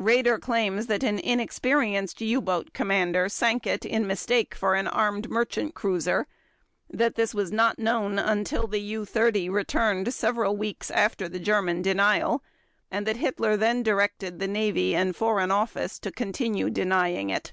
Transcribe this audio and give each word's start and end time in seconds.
Raeder 0.00 0.40
claims 0.40 0.88
that 0.88 1.04
an 1.04 1.20
inexperienced 1.20 2.20
U 2.20 2.40
boat 2.40 2.72
commander 2.72 3.28
sank 3.28 3.64
it 3.64 3.84
in 3.86 4.08
mistake 4.08 4.52
for 4.56 4.74
an 4.74 4.88
armed 4.88 5.30
merchant 5.30 5.76
cruiser, 5.76 6.26
that 6.90 7.14
this 7.14 7.32
was 7.32 7.52
not 7.52 7.78
known 7.78 8.18
until 8.18 8.66
the 8.66 8.80
U 8.80 9.04
30 9.04 9.48
returned 9.48 10.12
several 10.12 10.56
weeks 10.56 10.90
after 10.90 11.28
the 11.28 11.38
German 11.38 11.80
denial 11.80 12.42
and 12.90 13.06
that 13.06 13.18
Hitler 13.18 13.56
then 13.56 13.84
directed 13.84 14.40
the 14.40 14.48
Navy 14.48 14.96
and 14.96 15.14
Foreign 15.14 15.52
Office 15.52 16.00
to 16.00 16.10
continue 16.10 16.70
denying 16.70 17.30
it. 17.30 17.52